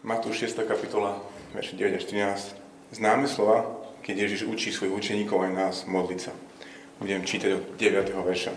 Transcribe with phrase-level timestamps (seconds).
[0.00, 0.64] Matúš 6.
[0.64, 1.20] kapitola,
[1.52, 2.96] verši 9 až 13.
[2.96, 3.68] Známe slova,
[4.00, 6.32] keď Ježiš učí svojich učeníkov aj nás modliť sa.
[6.96, 8.08] Budem čítať od 9.
[8.08, 8.56] verša.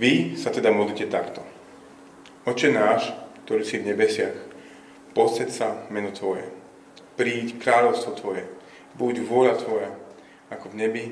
[0.00, 1.44] Vy sa teda modlite takto.
[2.48, 3.12] Oče náš,
[3.44, 4.32] ktorý si v nebesiach,
[5.12, 6.48] posed sa meno Tvoje.
[7.20, 8.48] Príď kráľovstvo Tvoje.
[8.96, 9.92] Buď vôľa Tvoja,
[10.48, 11.04] ako v nebi,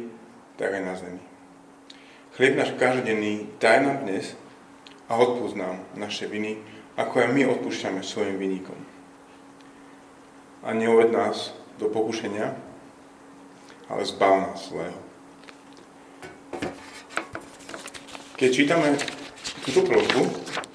[0.57, 1.21] tak aj na zemi.
[2.33, 4.33] Chlieb náš každodenný daj nám dnes
[5.13, 6.57] a odpúsť nám naše viny,
[6.95, 8.79] ako aj my odpúšťame svojim vynikom.
[10.63, 12.55] A neuved nás do pokušenia,
[13.91, 14.99] ale zbav nás zlého.
[18.39, 18.97] Keď čítame
[19.67, 20.31] túto prosbu,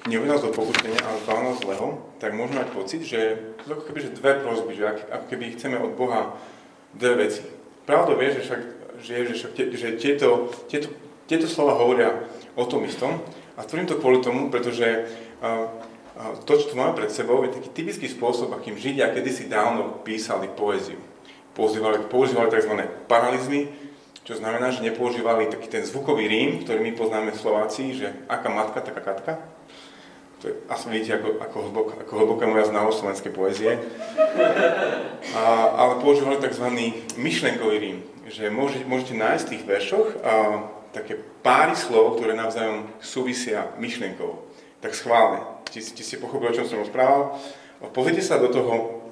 [0.06, 1.88] neuved nás do pokušenia, ale zbav nás zlého,
[2.20, 3.20] tak môžeme mať pocit, že
[3.60, 6.36] to sú ako keby že dve prosby, že ako keby chceme od Boha
[6.94, 7.42] dve veci.
[7.88, 8.60] Pravdou vie, že, však,
[9.02, 10.92] že, že, že tieto, tieto,
[11.26, 13.18] tieto slova hovoria o tom istom.
[13.58, 15.10] A tvrdím to kvôli tomu, pretože
[16.44, 20.52] to, čo tu máme pred sebou, je taký typický spôsob, akým Židia kedysi dávno písali
[20.52, 21.00] poéziu.
[21.56, 22.76] Používali, používali tzv.
[23.10, 23.72] paralizmy,
[24.24, 28.52] čo znamená, že nepoužívali taký ten zvukový rím, ktorý my poznáme v Slovácii, že aká
[28.52, 29.32] matka, taká katka.
[30.40, 33.70] To je, asi vidíte, ako, ako, hlbok, ako hlboká moja znalosť slovenskej poézie.
[35.36, 35.42] A,
[35.76, 36.64] ale používali tzv.
[37.20, 40.32] myšlenkový rím, že môžete, môžete nájsť v tých veršoch a,
[40.90, 44.49] také páry slov, ktoré navzájom súvisia myšlienkou.
[44.80, 47.36] Tak schválne, či, či ste pochopili, o čom som rozprával.
[47.92, 49.04] Pozrite sa do toho,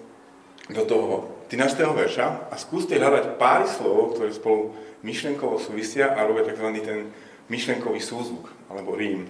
[0.69, 1.14] do toho
[1.52, 1.80] 13.
[1.80, 6.69] verša a skúste hľadať páry slov, ktoré spolu myšlenkovo súvisia a robia tzv.
[6.84, 7.08] ten
[7.48, 9.28] myšlenkový súzvuk, alebo rím.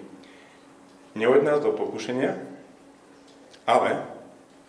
[1.15, 2.35] Neuved nás do pokušenia,
[3.67, 4.03] ale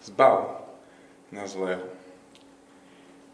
[0.05, 0.65] zbav
[1.33, 1.85] nás zlého.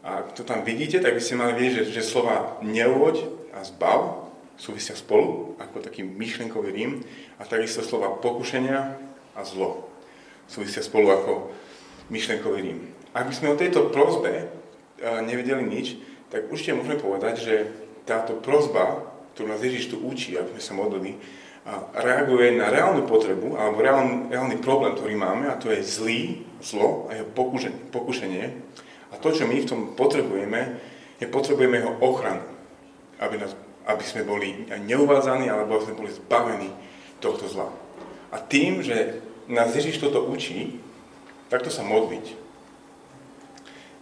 [0.06, 3.66] A ak to tam vidíte, tak by ste mali vidieť, že, že slova neuvoď a
[3.66, 4.25] zbav
[4.56, 7.04] súvisia spolu, ako taký myšlenkový rím,
[7.40, 8.80] a takisto slova pokušenia
[9.36, 9.92] a zlo
[10.48, 11.32] súvisia spolu ako
[12.10, 12.80] myšlenkový rím.
[13.16, 14.46] Ak by sme o tejto prozbe e,
[15.26, 15.98] nevedeli nič,
[16.30, 17.56] tak určite môžeme povedať, že
[18.06, 19.02] táto prozba,
[19.34, 21.18] ktorú nás Ježiš tu učí, aby sme sa modlili,
[21.98, 27.10] reaguje na reálnu potrebu alebo reálny, reálny problém, ktorý máme, a to je zlý, zlo
[27.10, 28.44] a jeho pokušenie, pokušenie.
[29.10, 30.78] A to, čo my v tom potrebujeme,
[31.18, 32.46] je potrebujeme jeho ochranu,
[33.18, 36.70] aby, nás, aby sme boli neuvádzaní alebo aby sme boli zbavení
[37.22, 37.70] tohto zla.
[38.34, 40.82] A tým, že nás Ježiš toto učí,
[41.48, 42.46] takto sa modliť,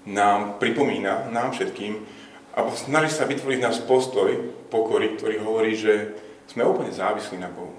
[0.07, 1.99] nám pripomína, nám všetkým,
[2.55, 4.35] alebo snaží sa vytvoriť nás postoj
[4.67, 6.15] pokory, ktorý hovorí, že
[6.47, 7.71] sme úplne závislí na Bohu.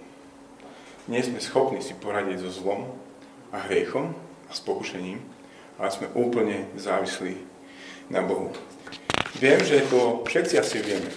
[1.05, 2.89] Nie sme schopní si poradiť so zlom
[3.53, 4.17] a hriechom
[4.49, 5.21] a s pokušením,
[5.77, 7.37] ale sme úplne závislí
[8.09, 8.51] na Bohu.
[9.37, 11.11] Viem, že to všetci asi vieme.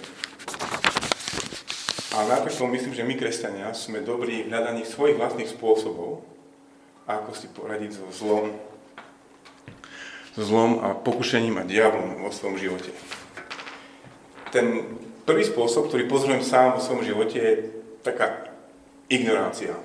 [2.18, 6.26] A napriek tomu myslím, že my, kresťania, sme dobrí v hľadaní svojich vlastných spôsobov,
[7.06, 8.58] ako si poradiť so zlom,
[10.34, 12.90] so zlom a pokušením a diablom vo svojom živote.
[14.50, 17.54] Ten prvý spôsob, ktorý pozorujem sám vo svojom živote, je
[18.02, 18.50] taká
[19.06, 19.78] ignorácia.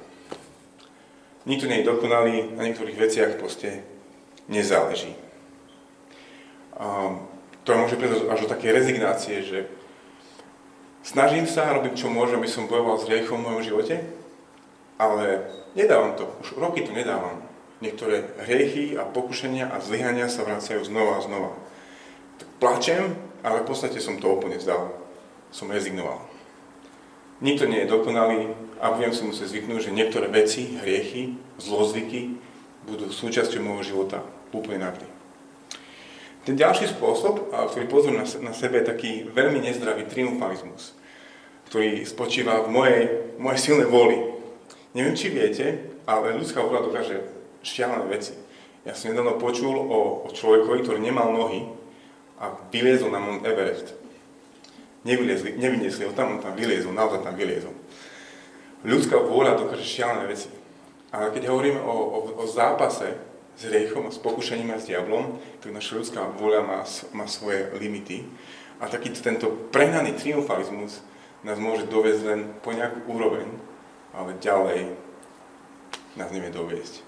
[1.46, 3.86] Nikto nie je dokonalý, na niektorých veciach proste
[4.50, 5.14] nezáleží.
[6.82, 7.14] A
[7.62, 9.70] to môže prísť až do také rezignácie, že
[11.04, 13.96] Snažím sa, robím čo môžem, aby som bojoval s hriechom v mojom živote,
[14.96, 17.44] ale nedávam to, už roky to nedávam.
[17.84, 21.52] Niektoré hriechy a pokušenia a zlyhania sa vracajú znova a znova.
[22.40, 24.96] Tak plačem, ale v podstate som to úplne vzdal.
[25.52, 26.24] Som rezignoval.
[27.44, 32.40] Nikto nie je dokonalý a budem si musieť zvyknúť, že niektoré veci, hriechy, zlozvyky
[32.88, 34.24] budú súčasťou môjho života
[34.56, 35.13] úplne navždy.
[36.44, 40.92] Ten ďalší spôsob, ktorý pozor na, sebe, je taký veľmi nezdravý triumfalizmus,
[41.72, 43.02] ktorý spočíva v mojej,
[43.40, 44.20] mojej silnej vôli.
[44.92, 47.24] Neviem, či viete, ale ľudská vôľa dokáže
[47.64, 48.36] šialené veci.
[48.84, 51.64] Ja som nedávno počul o, o človekovi, ktorý nemal nohy
[52.36, 53.96] a vyliezol na Mount Everest.
[55.08, 57.72] Nevyliezli, nevyniesli ho tam, on tam vyliezol, naozaj tam vyliezol.
[58.84, 60.52] Ľudská vôľa dokáže šialené veci.
[61.16, 63.16] Ale keď hovoríme o, o, o zápase,
[63.58, 66.80] s hriechom a s pokušením a s diablom, tak naša ľudská vôľa má,
[67.14, 68.26] má svoje limity.
[68.82, 71.06] A taký tento prehnaný triumfalizmus
[71.46, 73.48] nás môže doviezť len po nejakú úroveň,
[74.16, 74.96] ale ďalej
[76.18, 77.04] nás nevie doviesť.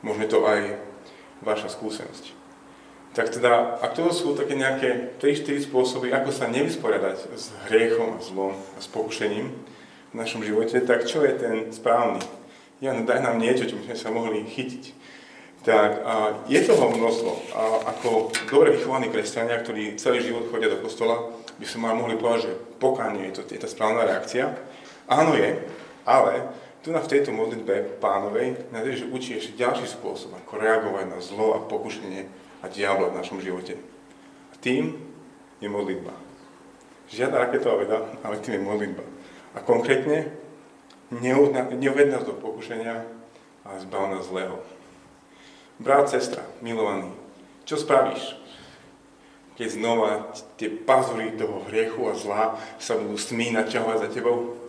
[0.00, 0.80] Možno to aj
[1.44, 2.38] vaša skúsenosť.
[3.10, 8.22] Tak teda, ak to sú také nejaké 3-4 spôsoby, ako sa nevysporiadať s hriechom a
[8.22, 9.50] zlom a s pokušením
[10.10, 12.22] v našom živote, tak čo je ten správny?
[12.78, 14.99] Jan, daj nám niečo, čo by sme sa mohli chytiť
[15.60, 17.32] tak a je toho množstvo.
[17.52, 17.62] A
[17.92, 22.48] ako dobre vychovaní kresťania, ktorí celý život chodia do kostola, by som mal mohli povedať,
[22.48, 24.56] že pokánie je to je tá správna reakcia.
[25.04, 25.60] Áno je,
[26.08, 26.48] ale
[26.80, 31.20] tu na v tejto modlitbe pánovej nás Ježiš učí ešte ďalší spôsob, ako reagovať na
[31.20, 32.24] zlo a pokušenie
[32.64, 33.76] a diabla v našom živote.
[34.52, 34.96] A tým
[35.60, 36.16] je modlitba.
[37.12, 39.04] Žiadna raketová veda, ale tým je modlitba.
[39.52, 40.32] A konkrétne,
[41.12, 43.04] neuved nás do pokušenia,
[43.66, 44.56] ale zbav nás zlého.
[45.80, 47.08] Brat, sestra, milovaný,
[47.64, 48.36] čo spravíš,
[49.56, 50.28] keď znova
[50.60, 54.60] tie pazury toho hriechu a zla sa budú smí naťahovať za tebou?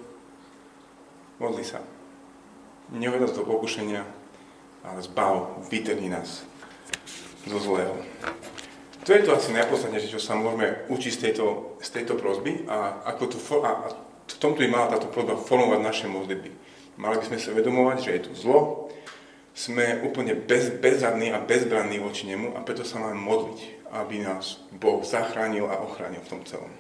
[1.36, 1.84] Modli sa.
[2.96, 4.08] Neuved nás do pokušenia,
[4.88, 6.48] ale zbav, vytrhni nás
[7.44, 8.00] zo zlého.
[9.04, 13.04] To je to asi najpodstatnejšie, čo sa môžeme učiť z tejto, z tejto prozby a,
[13.04, 13.38] ako to,
[13.68, 13.92] a
[14.32, 16.56] v tomto by mala táto prozba formovať naše modlitby.
[16.96, 18.88] Mali by sme sa vedomovať, že je tu zlo,
[19.52, 23.60] sme úplne bez, bezradní a bezbranní voči nemu a preto sa máme modliť,
[23.92, 26.72] aby nás Boh zachránil a ochránil v tom celom.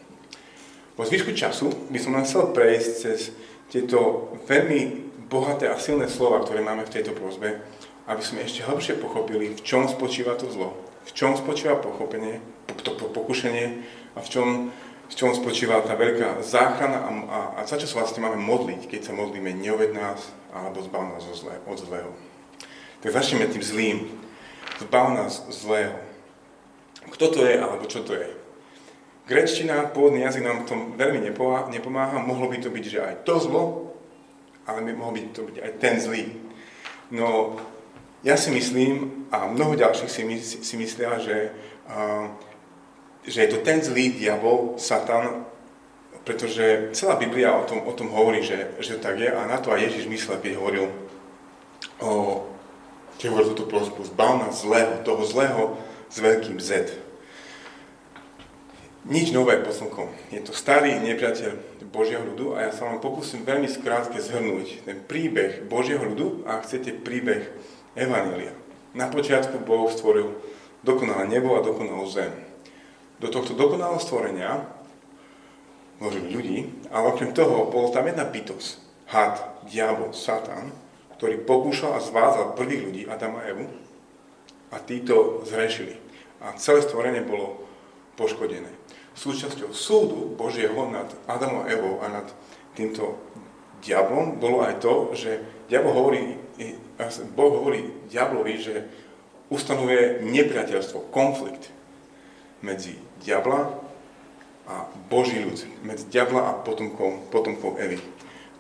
[0.96, 3.20] Po zvyšku času by som len chcel prejsť cez
[3.72, 7.64] tieto veľmi bohaté a silné slova, ktoré máme v tejto prozbe,
[8.08, 10.76] aby sme ešte hlbšie pochopili, v čom spočíva to zlo,
[11.08, 12.44] v čom spočíva pochopenie,
[12.84, 13.68] to pokušenie
[14.16, 14.48] a v čom,
[15.08, 18.92] v čom spočíva tá veľká záchrana a, a, a za čo sa vlastne máme modliť,
[18.92, 21.24] keď sa modlíme neoved nás alebo zbav nás
[21.68, 22.12] od zlého.
[23.02, 23.98] Tak začneme tým zlým.
[24.82, 25.94] Zbav nás zlého.
[27.10, 28.30] Kto to je alebo čo to je?
[29.30, 31.22] Grečtina, pôvodný jazyk nám v tom veľmi
[31.70, 32.18] nepomáha.
[32.22, 33.64] Mohlo by to byť, že aj to zlo,
[34.66, 36.26] ale by mohol byť to byť aj ten zlý.
[37.14, 37.58] No,
[38.22, 41.54] ja si myslím, a mnoho ďalších si, si, si myslia, že,
[41.90, 42.28] uh,
[43.26, 45.46] že je to ten zlý diabol, Satan,
[46.22, 49.74] pretože celá Biblia o tom, o tom hovorí, že, že tak je a na to
[49.74, 50.86] aj Ježiš myslel, keď hovoril
[51.98, 52.46] o,
[53.22, 55.78] keď hovoril túto prosbu, zbav nás zlého, toho zlého
[56.10, 56.90] s veľkým Z.
[59.06, 60.10] Nič nové pod slnkom.
[60.34, 64.98] Je to starý nepriateľ Božieho ľudu a ja sa vám pokúsim veľmi skrátke zhrnúť ten
[65.06, 67.46] príbeh Božieho ľudu a chcete príbeh
[67.94, 68.58] Evanília.
[68.98, 70.34] Na počiatku Boh stvoril
[70.82, 72.34] dokonalé nebo a dokonalú zem.
[73.22, 74.66] Do tohto dokonalého stvorenia
[76.02, 76.58] vložili ľudí,
[76.90, 78.82] ale okrem toho bol tam jedna bytosť,
[79.14, 79.38] had,
[79.70, 80.74] diabol, satan,
[81.22, 83.70] ktorý pokúšal a zvádzal prvých ľudí, Adama a Evu,
[84.74, 85.94] a títo zhrešili.
[86.42, 87.62] A celé stvorenie bolo
[88.18, 88.82] poškodené
[89.14, 92.28] súčasťou súdu Božieho nad Adamom a Evou a nad
[92.74, 93.20] týmto
[93.84, 95.38] diablom bolo aj to, že
[95.68, 96.40] diabol hovorí,
[97.36, 98.76] Boh hovorí diablovi, že
[99.52, 101.70] ustanovuje nepriateľstvo, konflikt
[102.64, 103.78] medzi diabla
[104.70, 108.00] a Boží ľud, medzi diabla a potomkom, potomkom Evy.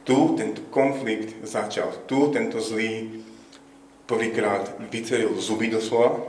[0.01, 3.21] Tu tento konflikt začal, tu tento zlý
[4.09, 6.19] prvýkrát vyceril zuby doslova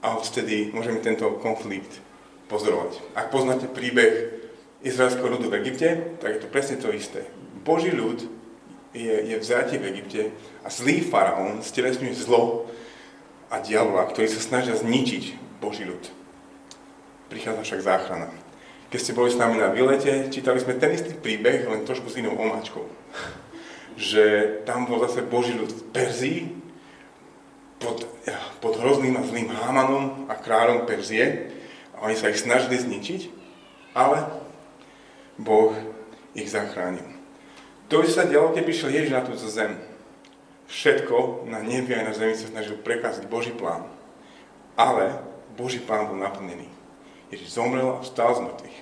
[0.00, 1.98] a odtedy môžeme tento konflikt
[2.46, 3.02] pozorovať.
[3.12, 4.40] Ak poznáte príbeh
[4.80, 5.88] izraelského ľudu v Egypte,
[6.22, 7.26] tak je to presne to isté.
[7.66, 8.24] Boží ľud
[8.96, 10.22] je, je vzatý v Egypte
[10.64, 12.70] a zlý faraón stelesňuje zlo
[13.52, 16.00] a diabla, ktorí sa snažia zničiť Boží ľud.
[17.28, 18.28] Prichádza však záchrana.
[18.90, 22.18] Keď ste boli s nami na výlete, čítali sme ten istý príbeh, len trošku s
[22.18, 22.82] inou omáčkou.
[23.94, 24.24] Že
[24.66, 26.40] tam bol zase Boží ľud v Perzii,
[27.80, 28.04] pod,
[28.60, 31.48] pod hrozným a zlým Hámanom a kráľom Perzie,
[32.00, 33.20] oni sa ich snažili zničiť,
[33.96, 34.24] ale
[35.40, 35.72] Boh
[36.36, 37.04] ich zachránil.
[37.90, 39.74] To, čo sa dialo, keď prišiel Ježiš na túto zem,
[40.70, 43.88] všetko na nebi aj na zemi sa snažil prekaziť Boží plán.
[44.78, 45.18] Ale
[45.58, 46.79] Boží plán bol naplnený.
[47.30, 48.78] Ježiš zomrel a vstal z mŕtvych.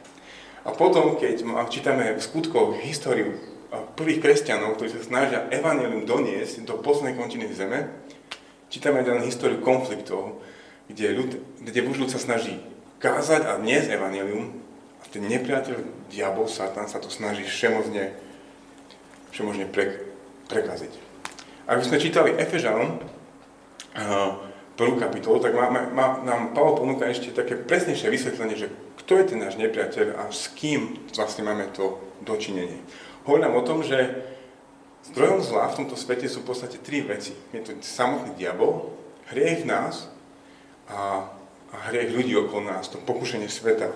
[0.65, 3.37] A potom, keď čítame v skutkoch históriu
[3.97, 7.93] prvých kresťanov, ktorí sa snažia evanelium doniesť do poslednej končiny zeme,
[8.73, 10.41] čítame aj históriu konfliktov,
[10.89, 12.57] kde, ľud, kde Boží ľud sa snaží
[13.01, 14.57] kázať a dnes evanelium
[15.01, 18.17] a ten nepriateľ, diabol, satan sa to snaží všemožne,
[19.37, 20.09] všemožne pre,
[20.49, 20.93] prekaziť.
[21.69, 23.05] Ak by sme čítali Efežanom,
[24.79, 28.71] prvú kapitolu, tak má, má, nám Pavel ponúka ešte také presnejšie vysvetlenie, že
[29.03, 32.79] kto je ten náš nepriateľ a s kým vlastne máme to dočinenie.
[33.27, 34.23] Hovorí nám o tom, že
[35.11, 37.35] zdrojom zla v tomto svete sú v podstate tri veci.
[37.51, 38.95] Je to samotný diabol,
[39.35, 40.07] hriech v nás
[40.87, 41.27] a
[41.73, 43.93] a hriech ľudí okolo nás, to pokušenie sveta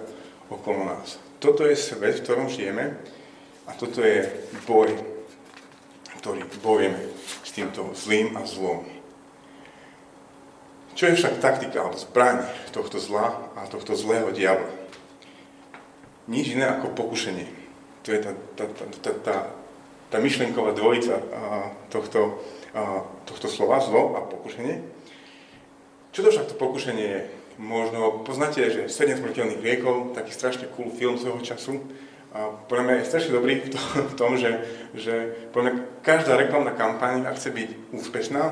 [0.52, 1.16] okolo nás.
[1.40, 3.00] Toto je svet, v ktorom žijeme
[3.64, 4.28] a toto je
[4.68, 4.92] boj,
[6.20, 7.00] ktorý bojujeme
[7.42, 8.84] s týmto zlým a zlom.
[10.92, 14.68] Čo je však taktika alebo zbraň tohto zla a tohto zlého diabla?
[16.28, 17.49] Nič iné ako pokušenie.
[18.02, 19.37] To je tá, tá, tá, tá, tá,
[20.11, 21.16] tá myšlenková dvojica
[21.88, 22.42] tohto,
[23.25, 24.84] tohto slova, zlo a pokušenie.
[26.12, 27.20] Čo to však to pokušenie je?
[27.56, 31.84] Možno poznáte, že 7 smrteľných riekov, taký strašne cool film svojho času,
[32.32, 33.61] a podľa mňa je strašne dobrý
[34.08, 34.64] v tom že,
[34.96, 38.42] že podľa mňa každá reklamná kampaň, ak chce byť úspešná,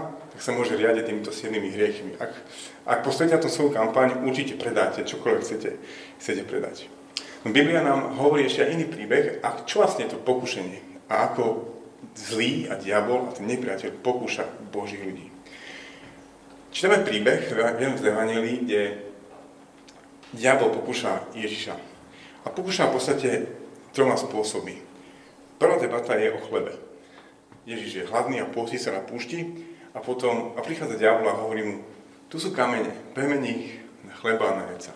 [0.41, 2.17] tak sa môže riadiť týmito siedmými hriechmi.
[2.17, 2.33] Ak,
[2.89, 5.77] ak postavíte na tú svoju kampaň, určite predáte čokoľvek chcete,
[6.17, 6.89] chcete predať.
[7.45, 11.29] No, Biblia nám hovorí ešte aj iný príbeh, a čo vlastne je to pokušenie a
[11.29, 11.69] ako
[12.17, 15.29] zlý a diabol a ten nepriateľ pokúša Božích ľudí.
[16.73, 17.45] Čítame príbeh
[18.01, 18.83] v Evangelii, kde
[20.33, 21.77] diabol pokúša Ježiša.
[21.77, 23.31] A pokúša v podstate
[23.93, 24.81] troma spôsobmi.
[25.61, 26.81] Prvá debata je o chlebe.
[27.69, 31.63] Ježiš je hladný a pôsti sa na púšti a potom a prichádza diabol a hovorí
[31.67, 31.77] mu,
[32.31, 33.71] tu sú kamene, premení ich
[34.07, 34.95] na chleba a na jeca.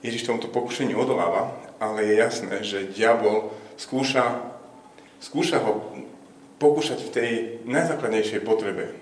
[0.00, 4.40] Ježiš tomuto pokušeniu odoláva, ale je jasné, že diabol skúša,
[5.20, 5.92] skúša ho
[6.62, 7.30] pokúšať v tej
[7.66, 8.94] najzákladnejšej potrebe,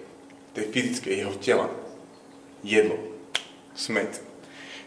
[0.57, 1.69] tej fyzickej jeho tela.
[2.65, 2.99] Jedlo,
[3.77, 4.19] smet,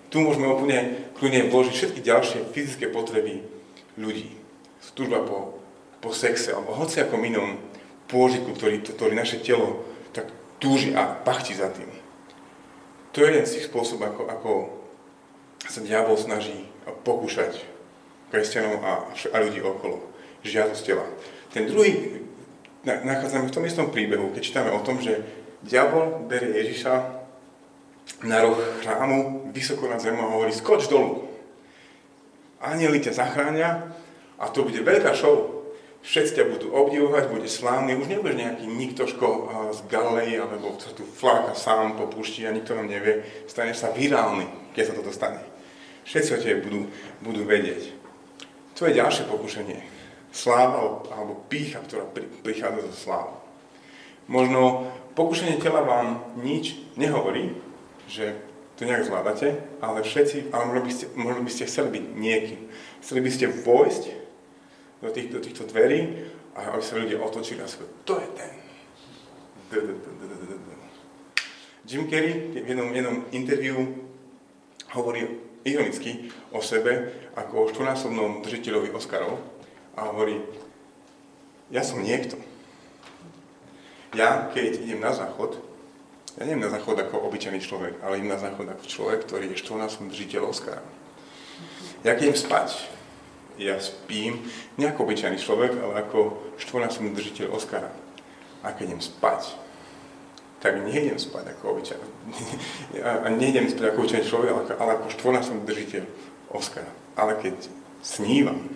[0.09, 3.45] tu môžeme úplne kľudne vložiť všetky ďalšie fyzické potreby
[3.95, 4.33] ľudí.
[4.97, 5.61] Túžba po,
[6.03, 7.55] po sexe alebo hociakom inom
[8.09, 11.87] pôžiku, ktorý, ktorý naše telo tak túži a pachti za tým.
[13.13, 14.51] To je jeden z tých spôsobov, ako, ako
[15.65, 16.65] sa diabol snaží
[17.05, 17.61] pokúšať
[18.33, 20.01] kresťanov a, a ľudí okolo.
[20.41, 21.05] Žiadosť tela.
[21.53, 22.21] Ten druhý
[22.85, 25.19] nachádzame v tom istom príbehu, keď čítame o tom, že
[25.65, 27.19] diabol berie Ježiša
[28.23, 31.27] na roh chrámu, vysoko nad zemou a hovorí, skoč dolu.
[32.59, 33.91] Anieli ťa zachránia
[34.39, 35.58] a to bude veľká show.
[35.99, 39.27] Všetci ťa budú obdivovať, bude slávny, už nebudeš nejaký niktoško
[39.75, 43.91] z Galilei, alebo sa tu fláka sám po púšti a nikto vám nevie, staneš sa
[43.91, 45.43] virálny, keď sa toto stane.
[46.07, 46.79] Všetci o tebe budú,
[47.19, 47.91] budú vedieť.
[48.79, 49.79] To je ďalšie pokušenie.
[50.31, 52.07] Sláva alebo pícha, ktorá
[52.47, 53.35] prichádza zo slávy.
[54.31, 54.87] Možno
[55.19, 57.59] pokušenie tela vám nič nehovorí,
[58.07, 58.39] že
[58.79, 62.61] to nejak zvládate, ale všetci, ale možno by ste, možno by ste chceli byť niekým.
[63.03, 64.03] Chceli by ste vojsť
[65.01, 68.53] do, tých, do týchto dverí a aby sa ľudia otočili a skôr, to je ten.
[71.89, 74.05] Jim Carrey v jednom, jednom interviu
[74.93, 79.41] hovorí ironicky o sebe ako o štvornásobnom držiteľovi Oscarov
[79.97, 80.41] a hovorí,
[81.69, 82.37] ja som niekto.
[84.17, 85.61] Ja, keď idem na záchod,
[86.37, 89.61] ja neviem na záchod ako obyčajný človek, ale idem na záchod ako človek, ktorý je
[89.61, 90.81] štvornásobný držiteľ Oscara.
[92.01, 92.89] Ja keď idem spať,
[93.59, 94.39] ja spím
[94.79, 97.91] nie ako obyčajný človek, ale ako štvornásobný držiteľ Oscara.
[98.63, 99.59] A keď idem spať,
[100.63, 102.07] tak nejdem spať ako obyčajný.
[103.23, 106.03] A nejdem spať ako obyčajný človek, ale, ale ako štvornásobný držiteľ
[106.55, 106.91] Oscara.
[107.19, 107.55] Ale keď
[107.99, 108.71] snívam,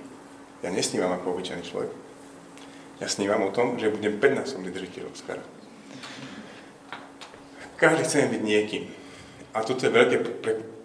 [0.64, 1.92] ja nesnívam ako obyčajný človek.
[3.00, 5.44] Ja snívam o tom, že budem 15 držiteľ Oscara.
[7.80, 8.84] Každý chceme byť niekým.
[9.52, 10.18] A toto je veľké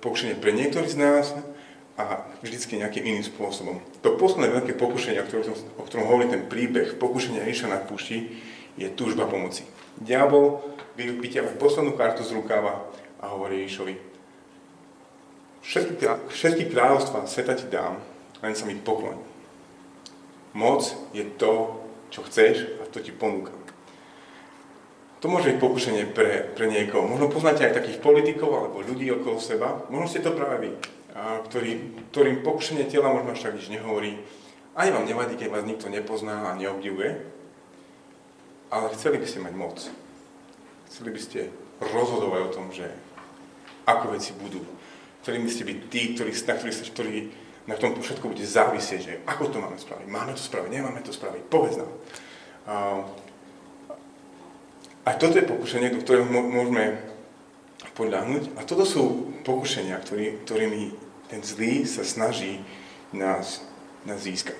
[0.02, 1.26] pokušenie pre niektorých z nás
[1.98, 3.82] a vždycky nejakým iným spôsobom.
[4.06, 8.38] To posledné veľké pokušenie, o ktorom, hovorí ten príbeh, pokušenia Iša na púšti,
[8.78, 9.66] je túžba pomoci.
[9.98, 10.62] Diabol
[10.94, 12.86] vyťahuje poslednú kartu z rukáva
[13.18, 13.98] a hovorí Išovi,
[15.66, 17.98] všetky, všetky kráľovstva sveta ti dám,
[18.46, 19.18] len sa mi pokloň.
[20.54, 21.82] Moc je to,
[22.14, 23.58] čo chceš a to ti ponúkam.
[25.18, 27.10] To môže byť pokušenie pre, pre niekoho.
[27.10, 29.82] Možno poznáte aj takých politikov alebo ľudí okolo seba.
[29.90, 30.70] Možno ste to práve vy,
[31.18, 34.18] ktorý, ktorým pokušenie tela možno až tak nič nehovorí.
[34.78, 37.18] Ani vám nevadí, keď vás nikto nepozná a neobdivuje.
[38.68, 39.76] Ale chceli by ste mať moc.
[40.92, 41.40] Chceli by ste
[41.80, 42.86] rozhodovať o tom, že
[43.88, 44.60] ako veci budú.
[45.24, 47.16] Chceli by ste byť tí, ktorí, na, ktorí, ktorí
[47.68, 50.06] na tom všetko bude závisieť, že ako to máme spraviť.
[50.08, 51.90] Máme to spraviť, nemáme to spraviť, povedz nám.
[55.08, 57.00] A toto je pokušenie, do ktorého môžeme
[57.96, 58.60] podľahnuť.
[58.60, 62.64] A toto sú pokušenia, ktorý, ktorými ten zlý sa snaží
[63.12, 63.64] nás,
[64.04, 64.58] nás získať.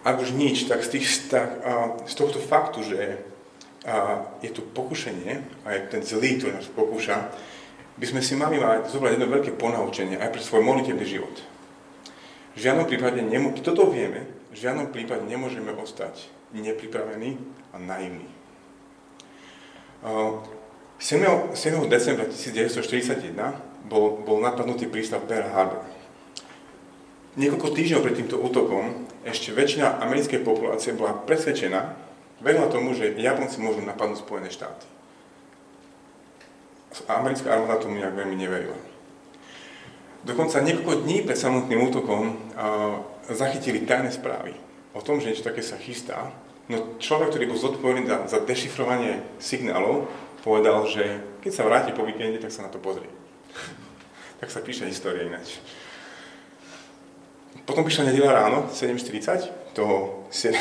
[0.00, 3.20] Ak už nič, tak z, tých, tak, a, z tohto faktu, že
[3.84, 7.32] a, je tu pokušenie a je ten zlý, ktorý nás pokúša,
[8.00, 11.36] by sme si mali mať zobrať jedno veľké ponaučenie aj pre svoj molitevný život.
[12.56, 17.38] V žiadnom prípade, nemo, toto vieme, v žiadnom prípade nemôžeme ostať nepripravení
[17.70, 18.26] a naivní.
[20.98, 21.54] 7.
[21.54, 21.88] 7.
[21.88, 25.82] decembra 1941 bol, bol napadnutý prístav Pearl Harbor.
[27.34, 31.98] Niekoľko týždňov pred týmto útokom ešte väčšina americkej populácie bola presvedčená,
[32.38, 34.86] verila tomu, že Japonci môžu napadnúť Spojené štáty.
[37.06, 38.78] Americká armáda tomu nejak veľmi neverila.
[40.22, 42.38] Dokonca niekoľko dní pred samotným útokom
[43.30, 44.54] zachytili tajné správy
[44.94, 46.30] o tom, že niečo také sa chystá
[46.70, 50.06] No človek, ktorý bol zodpovedný za, za dešifrovanie signálov,
[50.46, 53.10] povedal, že keď sa vráti po víkende, tak sa na to pozrie.
[54.40, 55.60] tak sa píše história ináč.
[57.66, 60.54] potom prišla nedela ráno, 7.40, toho 7.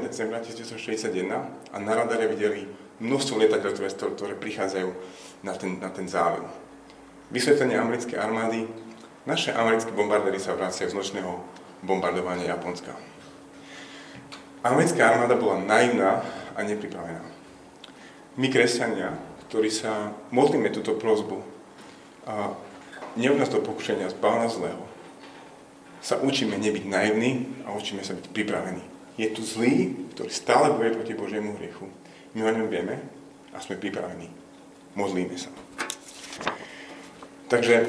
[0.06, 1.28] decembra 1961
[1.72, 2.64] a na radare videli
[3.00, 4.88] množstvo lietadiel, ktoré, ktoré prichádzajú
[5.42, 6.46] na ten, na ten zálev.
[7.28, 8.68] Vysvetlenie americkej armády,
[9.24, 11.40] naše americké bombardéry sa vracajú z nočného
[11.84, 12.92] bombardovania Japonska.
[14.64, 16.24] Americká armáda bola naivná
[16.56, 17.20] a nepripravená.
[18.40, 19.12] My, kresťania,
[19.48, 21.53] ktorí sa modlíme túto prozbu
[22.26, 22.56] a
[23.16, 24.84] nás do pokušenia z nás zlého,
[26.04, 28.84] sa učíme nebyť naivní a učíme sa byť pripravení.
[29.16, 31.88] Je tu zlý, ktorý stále boje proti Božiemu hriechu.
[32.36, 33.00] My o ňom vieme
[33.54, 34.28] a sme pripravení.
[34.98, 35.48] Modlíme sa.
[37.48, 37.86] Takže,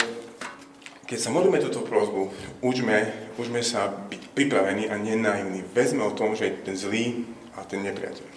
[1.10, 2.30] keď sa modlíme túto prozbu,
[2.62, 5.66] učme, učme sa byť pripravení a nenaivní.
[5.74, 7.26] Vezme o tom, že je ten zlý
[7.58, 8.28] a ten nepriateľ.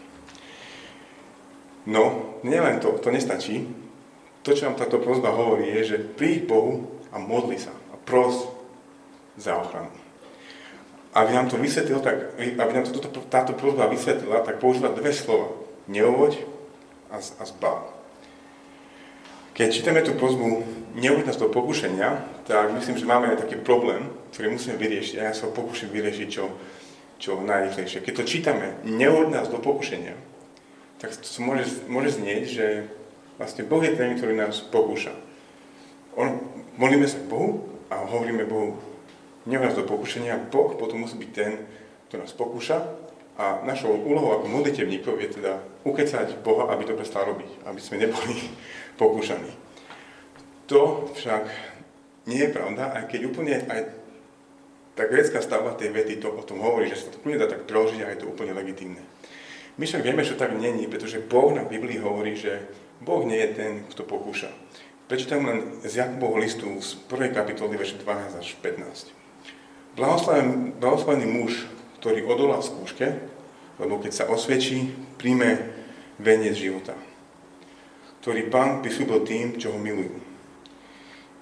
[1.88, 3.64] No, nielen to, to nestačí.
[4.48, 8.48] To, čo nám táto prozba hovorí, je, že príď Bohu a modli sa a pros
[9.36, 9.92] za ochranu.
[11.12, 12.96] Aby nám to vysvetlil, tak, aby nám to,
[13.28, 15.52] táto prozba vysvetlila, tak používa dve slova.
[15.84, 16.40] Neuvoď
[17.12, 17.92] a, a zbav.
[19.52, 20.64] Keď čítame tú prozbu
[20.96, 25.28] neuvoď nás do pokušenia, tak myslím, že máme aj taký problém, ktorý musíme vyriešiť a
[25.28, 26.56] ja sa ho pokúšam vyriešiť čo,
[27.20, 28.00] čo najrychlejšie.
[28.00, 30.16] Keď to čítame, neuvoď nás do pokušenia,
[30.96, 32.66] tak to môže, môže znieť, že
[33.38, 35.14] vlastne Boh je ten, ktorý nás pokúša.
[36.18, 36.42] On,
[36.76, 38.76] modlíme sa Bohu a hovoríme Bohu,
[39.48, 41.64] nevrať do pokušenia, Boh potom musí byť ten,
[42.10, 42.84] kto nás pokúša
[43.38, 48.02] a našou úlohou ako modlitevníkov je teda ukecať Boha, aby to prestal robiť, aby sme
[48.02, 48.34] neboli
[49.00, 49.54] pokúšaní.
[50.68, 51.48] To však
[52.28, 53.80] nie je pravda, aj keď úplne aj
[54.98, 57.64] tá grecká stavba tej vety to o tom hovorí, že sa to úplne dá tak
[57.70, 59.00] preložiť a je to úplne legitimné.
[59.78, 62.66] My však vieme, že tak není, pretože Boh na Biblii hovorí, že
[62.98, 64.50] Boh nie je ten, kto pokúša.
[65.06, 67.30] Prečítam len z Jakubovho listu z 1.
[67.30, 69.14] kapitoly, verše 12 až 15.
[69.94, 71.64] Blahoslavený, blahoslavený muž,
[72.02, 73.06] ktorý odolá v skúške,
[73.78, 75.70] lebo keď sa osvedčí, príjme
[76.18, 76.98] veniec života,
[78.20, 80.18] ktorý pán prislúbil tým, čo ho milujú.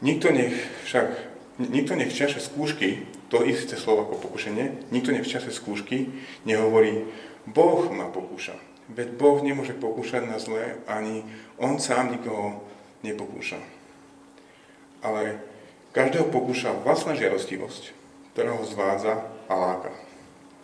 [0.04, 0.52] Nikto nech
[0.84, 1.08] však,
[1.56, 6.12] nikto nech v čase skúšky, to isté slovo ako pokušenie, nikto nech v čase skúšky
[6.44, 7.08] nehovorí,
[7.48, 8.75] Boh ma pokúša.
[8.86, 11.26] Veď Boh nemôže pokúšať na zlé, ani
[11.58, 12.62] On sám nikoho
[13.02, 13.58] nepokúša.
[15.02, 15.42] Ale
[15.90, 17.90] každého pokúša vlastná žiarostivosť,
[18.34, 19.92] ktorá ho zvádza a láka.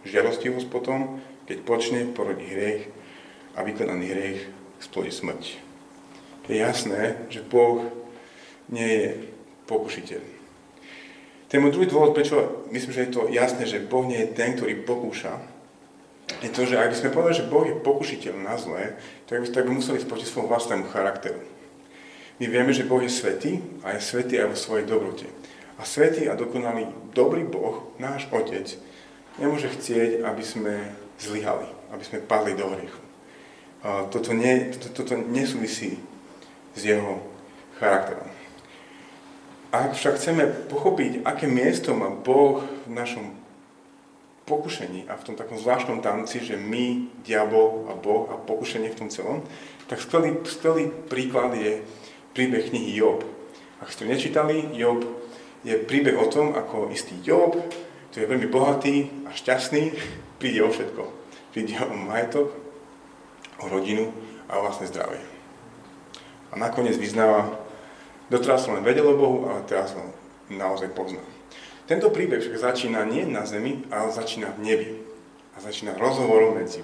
[0.06, 1.18] Žiarostivosť potom,
[1.50, 2.86] keď počne, porodí hriech
[3.58, 4.40] a vykonaný hriech
[4.78, 5.42] splodí smrť.
[6.50, 7.86] Je jasné, že Boh
[8.66, 9.08] nie je
[9.70, 10.22] pokušiteľ.
[11.46, 14.56] Ten môj druhý dôvod, prečo myslím, že je to jasné, že Boh nie je ten,
[14.56, 15.36] ktorý pokúša,
[16.42, 18.98] je to, že ak by sme povedali, že Boh je pokušiteľ na zlé,
[19.30, 21.38] tak by, tak by museli ísť svojmu vlastnému charakteru.
[22.42, 25.30] My vieme, že Boh je svetý a je svetý aj vo svojej dobrote.
[25.78, 28.74] A svetý a dokonalý dobrý Boh, náš Otec,
[29.38, 30.74] nemôže chcieť, aby sme
[31.22, 33.02] zlyhali, aby sme padli do hriechu.
[34.10, 35.98] Toto, nie, toto, toto nesúvisí
[36.74, 37.22] s jeho
[37.78, 38.26] charakterom.
[39.72, 43.41] Ak však chceme pochopiť, aké miesto má Boh v našom
[44.44, 48.98] pokušení a v tom takom zvláštnom tanci, že my, diabol a Boh a pokušenie v
[48.98, 49.46] tom celom,
[49.86, 51.82] tak skvelý, skvelý príklad je
[52.34, 53.22] príbeh knihy Job.
[53.78, 55.04] Ak ste nečítali, Job
[55.62, 57.54] je príbeh o tom, ako istý Job,
[58.10, 58.94] ktorý je veľmi bohatý
[59.26, 59.94] a šťastný,
[60.40, 61.02] príde o všetko.
[61.52, 62.48] Príde o majetok,
[63.60, 64.10] o rodinu
[64.48, 65.20] a o vlastné zdravie.
[66.52, 67.52] A nakoniec vyznáva,
[68.28, 70.12] doteraz som len vedel o Bohu, ale teraz som
[70.52, 71.24] naozaj poznal.
[71.90, 74.90] Tento príbeh však začína nie na zemi, ale začína v nebi.
[75.52, 76.80] A začína rozhovorom medzi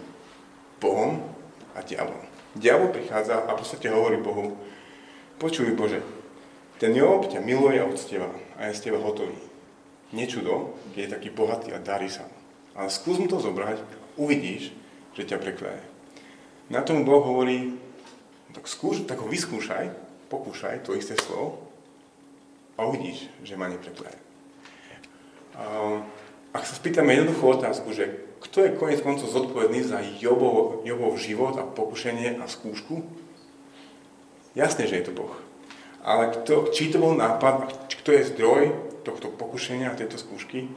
[0.83, 1.23] Bohom
[1.73, 2.23] a diablom.
[2.59, 4.59] Diabol prichádza a v podstate hovorí Bohu,
[5.39, 6.03] počuj Bože,
[6.79, 9.39] ten Job ťa miluje a uctieva a je z teba hotový.
[10.15, 12.27] Nečudo, keď je taký bohatý a darí sa.
[12.75, 13.83] Ale skús mu to zobrať,
[14.19, 14.75] uvidíš,
[15.15, 15.83] že ťa prekleje.
[16.71, 17.75] Na tomu Boh hovorí,
[18.55, 19.91] tak, skúš, tak ho vyskúšaj,
[20.31, 21.67] pokúšaj to isté slovo
[22.79, 24.28] a uvidíš, že ma neprekleje.
[26.55, 31.59] Ak sa spýtame jednoduchú otázku, že kto je konec koncov zodpovedný za Jobov, Jobov život
[31.59, 33.03] a pokušenie a skúšku,
[34.55, 35.35] jasne, že je to Boh.
[36.07, 38.63] Ale kto, či to bol nápad, kto je zdroj
[39.03, 40.71] tohto pokušenia a tejto skúšky,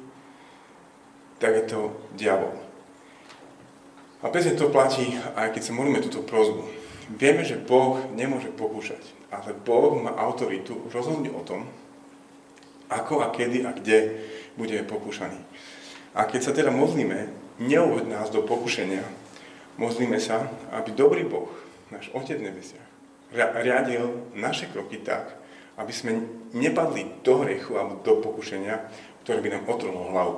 [1.38, 1.80] tak je to
[2.17, 2.54] diabol.
[4.22, 6.65] A presne to platí, aj keď sa modlíme túto prozbu.
[7.17, 9.02] Vieme, že Boh nemôže pokúšať,
[9.34, 11.62] ale Boh má autoritu rozhodnúť o tom,
[12.91, 14.20] ako a kedy a kde
[14.56, 15.38] budeme pokúšaní.
[16.12, 19.04] A keď sa teda modlíme, neuved nás do pokušenia.
[19.80, 21.52] Modlíme sa, aby dobrý Boh,
[21.94, 22.90] náš Otec v nebesiach,
[23.34, 25.40] riadil naše kroky tak,
[25.80, 28.76] aby sme nepadli do hriechu alebo do pokušenia,
[29.24, 30.36] ktoré by nám otrhlo hlavu.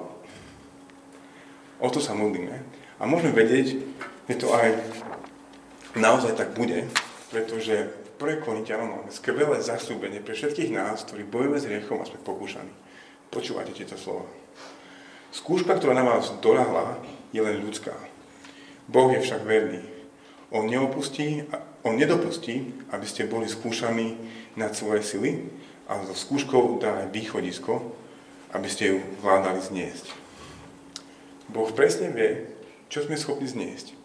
[1.81, 2.61] O to sa modlíme.
[3.01, 3.81] A môžeme vedieť,
[4.29, 4.77] že to aj
[5.97, 6.85] naozaj tak bude,
[7.33, 7.89] pretože
[8.21, 12.71] pre Korintianom máme skvelé zasúbenie pre všetkých nás, ktorí bojujeme s hriechom a sme pokúšaní.
[13.33, 14.29] Počúvate tieto slova.
[15.33, 17.01] Skúška, ktorá na vás doľahla,
[17.33, 17.97] je len ľudská.
[18.85, 19.81] Boh je však verný.
[20.53, 21.41] On neopustí,
[21.81, 24.21] on nedopustí, aby ste boli skúšaní
[24.53, 25.49] nad svoje sily
[25.89, 27.81] a so skúškou dá aj východisko,
[28.53, 30.13] aby ste ju vládali zniesť.
[31.49, 32.45] Boh presne vie,
[32.93, 33.97] čo sme schopní zniesť.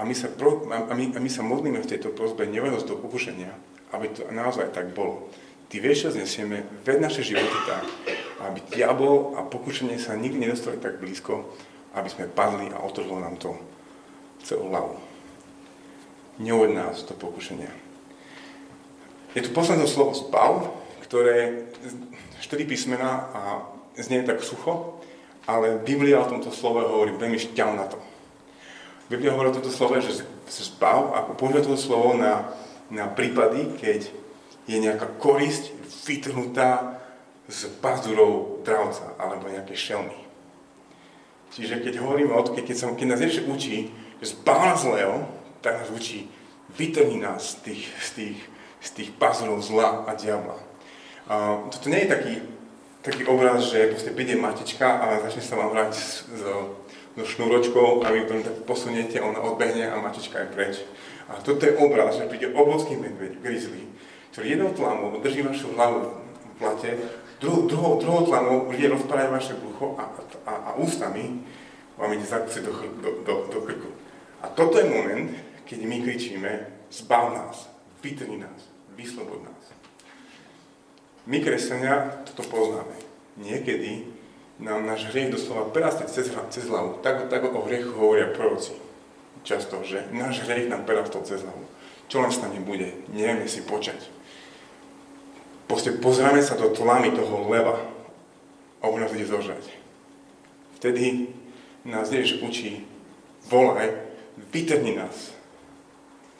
[0.00, 2.96] A my sa, pro, a my, a my sa modlíme v tejto prozbe nevedosť do
[2.96, 3.52] pokušenia,
[3.92, 5.28] aby to naozaj tak bolo.
[5.68, 7.84] Ty vieš, čo znesieme, ved naše životy tak,
[8.42, 11.54] aby diabol a pokušenie sa nikdy nedostali tak blízko,
[11.94, 13.54] aby sme padli a otrhlo nám to
[14.42, 14.98] celú hlavu.
[16.42, 17.70] Neuved nás do pokušenia.
[19.34, 20.70] Je tu posledné slovo zbav,
[21.06, 21.66] ktoré
[22.42, 23.42] štyri písmena a
[23.98, 24.98] znie tak sucho,
[25.46, 27.98] ale Biblia o tomto slove hovorí veľmi šťavnato.
[29.06, 32.50] Biblia hovorí o tomto slove, že zbav, ako používa toto slovo na,
[32.90, 34.10] na prípady, keď
[34.64, 35.70] je nejaká korisť
[36.08, 37.03] vytrhnutá
[37.48, 40.16] z pazurov dravca alebo nejaké šelmy.
[41.54, 45.28] Čiže keď hovoríme o to, keď, som, keď nás Ježiš učí, že nás zlého,
[45.60, 46.26] tak nás učí,
[46.74, 48.38] vytrhni nás z tých, z tých,
[48.80, 50.58] z tých pazurov zla a diabla.
[51.28, 52.34] A toto nie je taký,
[53.04, 55.92] taký obraz, že proste príde matička a začne sa vám hrať
[56.34, 56.80] so,
[57.14, 60.74] so šnúročkou a vy to tak posuniete, ona odbehne a matička je preč.
[61.28, 63.88] A toto je obraz, že príde obrovský medveď, grizzly,
[64.32, 66.23] ktorý jednou tlamou drží vašu hlavu
[66.58, 70.08] plate Druhou, druhou, druhou tlanou bude rozpárať vaše brucho a,
[70.46, 71.44] a, a ústami
[71.98, 72.72] vám ide zakúsiť do,
[73.04, 73.90] do, do, do krku.
[74.40, 75.28] A toto je moment,
[75.68, 76.50] keď my kričíme,
[76.88, 77.68] zbav nás,
[78.00, 79.64] vytrni nás, vyslobod nás.
[81.28, 82.96] My, kresťania, toto poznáme.
[83.36, 84.08] Niekedy
[84.62, 87.02] nám náš hriech doslova prerastie cez, cez hlavu.
[87.04, 88.76] Tak, tak o hriechu hovoria proroci.
[89.44, 91.64] Často, že náš hriech nám prerastol cez hlavu.
[92.08, 94.13] Čo len s nami bude, nevieme si počať.
[95.64, 97.80] Proste pozráme sa do tlamy toho leva
[98.80, 99.64] a on nás ide zožrať.
[100.76, 101.32] Vtedy
[101.88, 102.84] nás Ježiš učí,
[103.48, 103.96] volaj,
[104.52, 105.32] vytrhni nás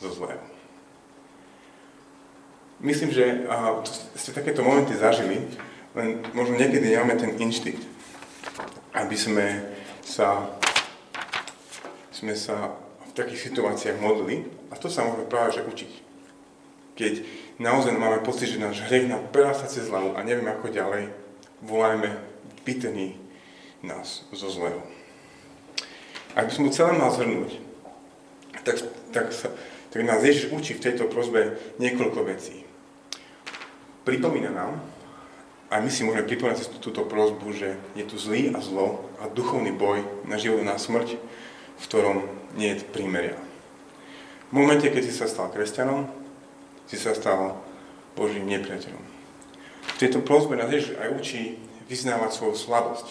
[0.01, 0.45] zo zlého.
[2.85, 3.81] Myslím, že a,
[4.13, 5.41] ste takéto momenty zažili,
[5.97, 7.81] len možno niekedy nemáme ten inštinkt,
[8.93, 9.47] aby sme
[10.05, 10.53] sa,
[12.13, 12.77] sme sa
[13.09, 15.93] v takých situáciách modlili a to sa môžeme práve že učiť.
[16.99, 17.15] Keď
[17.59, 21.11] naozaj máme pocit, že náš hriech nám prerastá cez hlavu a nevieme ako ďalej,
[21.63, 22.11] volajme,
[22.65, 23.19] vytení
[23.85, 24.81] nás zo zlého.
[26.35, 27.63] Ak by som mu celé mal zhrnúť,
[28.67, 28.77] tak,
[29.15, 29.53] tak, sa,
[29.93, 32.67] tak nás Ježiš učí v tejto prozbe niekoľko vecí.
[34.03, 34.81] Pripomína nám,
[35.75, 39.27] a my si môžeme pripomínať cez túto prozbu, že je tu zlý a zlo a
[39.27, 41.19] duchovný boj na život a na smrť,
[41.75, 42.23] v ktorom
[42.55, 43.35] nie je prímeria.
[44.55, 46.07] V momente, keď si sa stal kresťanom,
[46.89, 47.61] si sa stal
[48.15, 49.05] Božím nepriateľom.
[49.95, 51.43] V tejto prozbe nás Ježiš aj učí
[51.87, 53.07] vyznávať svoju slabosť.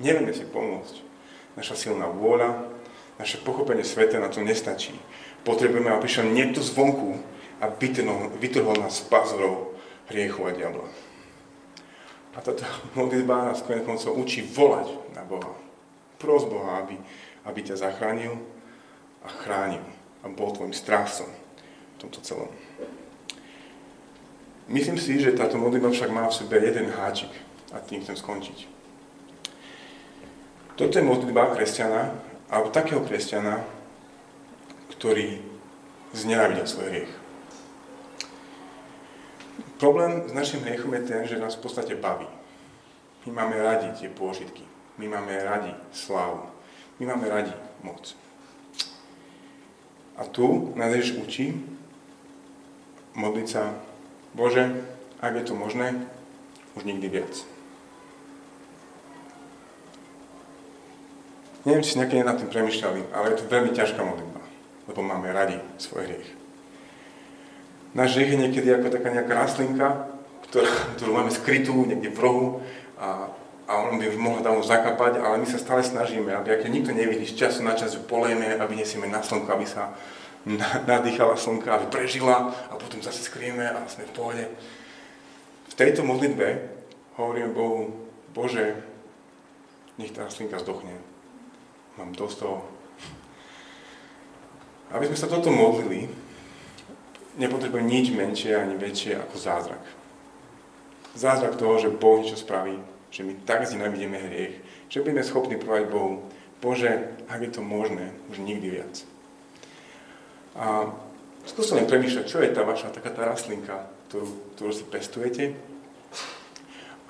[0.00, 1.04] Nevieme si pomôcť.
[1.54, 2.72] Naša silná vôľa,
[3.20, 4.96] naše pochopenie sveta na to nestačí.
[5.44, 7.20] Potrebujeme, aby prišiel niekto zvonku
[7.60, 9.76] a vytrhol, vytrhol nás z pazurov
[10.08, 10.88] hriechu a diabla.
[12.32, 12.64] A táto
[12.96, 15.52] modlitba nás koncov učí volať na Boha.
[16.16, 16.96] Pros Boha, aby,
[17.44, 18.40] aby ťa zachránil
[19.22, 19.84] a chránil
[20.24, 22.50] a bol tvojim strážcom v tomto celom.
[24.72, 27.28] Myslím si, že táto modlitba však má v sebe jeden háčik
[27.76, 28.58] a tým chcem skončiť.
[30.80, 32.16] Toto je modlitba kresťana,
[32.48, 33.60] alebo takého kresťana,
[34.96, 35.44] ktorý
[36.16, 37.12] znenávidel svoj hriech.
[39.76, 42.28] Problém s našim hriechom je ten, že nás v podstate baví.
[43.28, 44.64] My máme radi tie pôžitky.
[44.96, 46.48] My máme radi slávu.
[46.96, 47.52] My máme radi
[47.84, 48.16] moc.
[50.16, 51.60] A tu nás Ježiš učí
[53.12, 53.91] modliť sa
[54.32, 54.72] Bože,
[55.20, 55.92] ak je to možné,
[56.72, 57.32] už nikdy viac.
[61.62, 64.42] Neviem, či si nejaké nad tým premyšľali, ale je to veľmi ťažká modlitba,
[64.90, 66.30] lebo máme radi svoj hriech.
[67.94, 70.10] Náš hriech je niekedy ako taká nejaká rastlinka,
[70.48, 70.68] ktorá,
[70.98, 72.46] ktorú máme skrytú niekde v rohu
[72.98, 73.30] a,
[73.68, 77.30] a on by mohol tam zakapať, ale my sa stále snažíme, aby ak nikto nevidí,
[77.30, 79.94] z času na čas ju polejme a vyniesieme na slnko, aby sa
[80.88, 84.44] nadýchala slnka, aby prežila a potom zase skrieme a sme v pohode.
[85.70, 86.68] V tejto modlitbe
[87.16, 87.94] hovoríme Bohu,
[88.34, 88.76] Bože,
[89.96, 90.96] nech tá slinka zdochne.
[92.00, 92.64] Mám dosť toho.
[94.92, 96.08] Aby sme sa toto modlili,
[97.40, 99.84] nepotrebujeme nič menšie ani väčšie ako zázrak.
[101.16, 102.80] zázrak toho, že Boh niečo spraví,
[103.12, 104.54] že my tak znenávidíme hriech,
[104.88, 106.24] že budeme schopní povedať Bohu,
[106.60, 109.11] Bože, ak je to možné, už nikdy viac.
[110.56, 110.92] A
[111.48, 115.44] skúste len premýšľať, čo je tá vaša taká tá rastlinka, ktorú, ktorú si pestujete,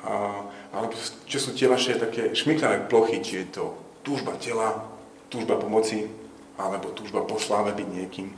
[0.02, 0.94] a, alebo
[1.26, 3.64] čo sú tie vaše také šmiklavé plochy, či je to
[4.02, 4.86] túžba tela,
[5.30, 6.10] túžba pomoci,
[6.58, 8.28] alebo túžba po sláve byť niekým.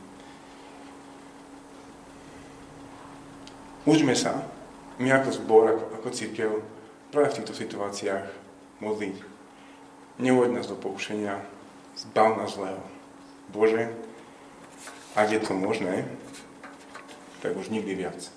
[3.84, 4.40] Učme sa,
[4.96, 6.50] my ako zbor, ako, ako církev,
[7.12, 8.24] práve v týchto situáciách
[8.80, 9.16] modliť.
[10.24, 11.42] Neuvoď nás do pokušenia,
[11.98, 12.80] zbav nás zlého.
[13.52, 13.92] Bože,
[15.14, 16.04] ak je to možné,
[17.38, 18.33] tak už nikdy viac.